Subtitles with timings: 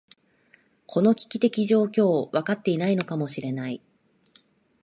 [0.87, 3.83] この危機的状況、分かっていないのかもしれない。